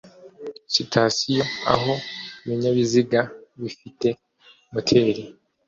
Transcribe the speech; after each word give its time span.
sitasiyo 0.73 1.43
aho 1.73 1.93
ibinyabiziga 2.43 3.21
bifite 3.61 4.07
moteri 4.73 5.23